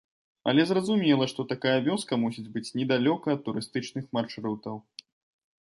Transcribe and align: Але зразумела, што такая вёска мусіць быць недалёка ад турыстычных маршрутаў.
Але 0.51 0.61
зразумела, 0.69 1.27
што 1.33 1.45
такая 1.51 1.75
вёска 1.87 2.13
мусіць 2.23 2.47
быць 2.55 2.65
недалёка 2.81 3.27
ад 3.39 3.45
турыстычных 3.51 4.09
маршрутаў. 4.21 4.75